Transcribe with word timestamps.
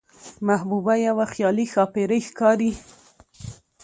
محبوبه 0.47 0.93
يوه 1.07 1.25
خيالي 1.33 1.65
ښاپېرۍ 1.73 2.21
ښکاري، 2.27 2.71